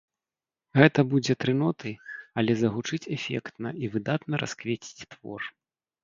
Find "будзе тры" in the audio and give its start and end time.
1.09-1.53